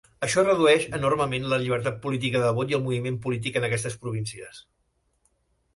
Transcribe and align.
Això 0.25 0.43
redueix 0.45 0.87
enormement 0.99 1.45
la 1.51 1.59
llibertat 1.65 1.99
política 2.07 2.41
de 2.45 2.49
vot 2.61 2.75
i 2.75 2.79
el 2.79 2.83
moviment 2.87 3.21
polític 3.27 3.61
en 3.61 3.69
aquestes 3.69 4.01
províncies. 4.07 4.65